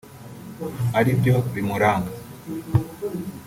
aribyo 0.99 1.35
bimuranga 1.53 2.11